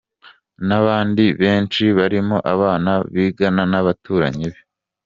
nabandi 0.67 1.25
benshi 1.41 1.83
barimo 1.97 2.37
abana 2.53 2.91
bigana 3.13 3.61
nabaturanyi 3.71 4.47
be. 4.53 4.61